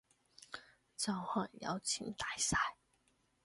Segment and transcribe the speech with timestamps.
[0.97, 2.57] 就係有錢大晒